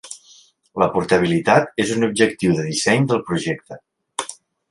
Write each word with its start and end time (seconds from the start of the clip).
La 0.83 0.87
portabilitat 0.95 1.69
és 1.83 1.91
un 1.97 2.07
objectiu 2.09 2.55
de 2.61 2.65
disseny 2.71 3.07
del 3.13 3.23
projecte. 3.31 3.79